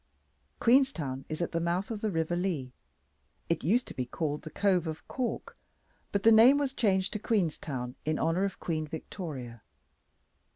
[0.59, 2.71] Queenstown is at the mouth of the River Lee.
[3.49, 5.55] It used to be called the Cove of Cork,
[6.11, 9.61] but the name was changed to Queenstown in honour of Queen Victoria.